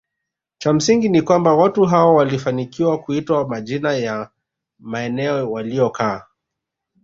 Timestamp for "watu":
1.55-1.83